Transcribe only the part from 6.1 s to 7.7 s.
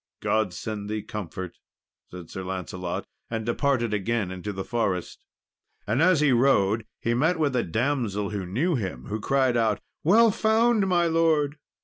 he rode, he met with a